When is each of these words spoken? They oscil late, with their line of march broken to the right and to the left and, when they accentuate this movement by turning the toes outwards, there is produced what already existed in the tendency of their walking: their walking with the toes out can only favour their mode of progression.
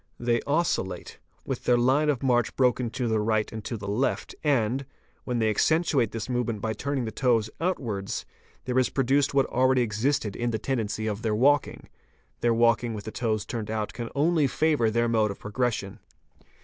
They 0.19 0.39
oscil 0.47 0.87
late, 0.87 1.19
with 1.45 1.65
their 1.65 1.77
line 1.77 2.09
of 2.09 2.23
march 2.23 2.55
broken 2.55 2.89
to 2.89 3.07
the 3.07 3.19
right 3.19 3.51
and 3.51 3.63
to 3.65 3.77
the 3.77 3.87
left 3.87 4.33
and, 4.43 4.83
when 5.25 5.37
they 5.37 5.51
accentuate 5.51 6.09
this 6.09 6.27
movement 6.27 6.59
by 6.59 6.73
turning 6.73 7.05
the 7.05 7.11
toes 7.11 7.51
outwards, 7.59 8.25
there 8.65 8.79
is 8.79 8.89
produced 8.89 9.35
what 9.35 9.45
already 9.45 9.83
existed 9.83 10.35
in 10.35 10.49
the 10.49 10.57
tendency 10.57 11.05
of 11.05 11.21
their 11.21 11.35
walking: 11.35 11.87
their 12.39 12.51
walking 12.51 12.95
with 12.95 13.03
the 13.03 13.11
toes 13.11 13.45
out 13.69 13.93
can 13.93 14.09
only 14.15 14.47
favour 14.47 14.89
their 14.89 15.07
mode 15.07 15.29
of 15.29 15.37
progression. 15.37 15.99